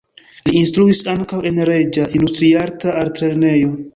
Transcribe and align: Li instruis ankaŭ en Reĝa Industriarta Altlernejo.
Li 0.47 0.53
instruis 0.59 1.01
ankaŭ 1.13 1.41
en 1.51 1.59
Reĝa 1.69 2.07
Industriarta 2.21 2.97
Altlernejo. 3.05 3.73